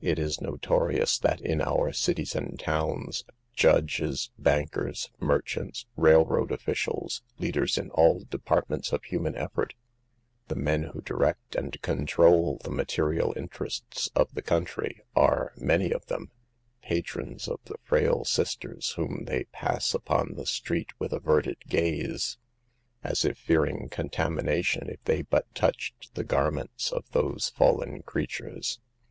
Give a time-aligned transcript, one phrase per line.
[0.00, 6.52] It is notorious that ^ in our cities and towns, judges, bankers, mer chants, railroad
[6.52, 9.74] officials, leaders in all depart ments of human effort,
[10.46, 16.06] the men who direct and control the material interests of the country, are, many of
[16.06, 16.30] them,
[16.80, 22.38] patrons of the frail sisters whom they pass upon the street with averted gaze,
[23.04, 28.80] as if fearing contamination if they but touched the garments of those fallen creatures.